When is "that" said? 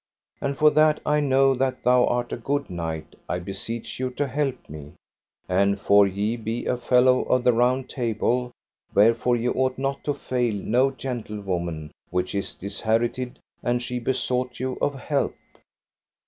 0.71-0.99, 1.53-1.83